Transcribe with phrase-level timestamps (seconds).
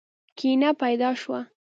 [0.37, 1.41] کینه پیدا شوه.